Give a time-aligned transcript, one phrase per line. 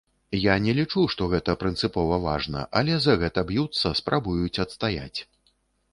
[0.43, 5.19] Я не лічу, што гэта прынцыпова важна, але за гэта б'юцца, спрабуюць адстаяць.